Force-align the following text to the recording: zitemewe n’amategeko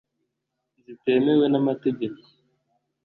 zitemewe 0.83 1.45
n’amategeko 1.49 2.19